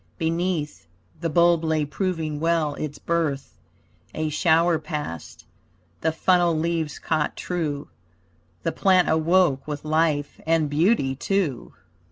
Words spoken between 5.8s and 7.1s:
the funnel leaves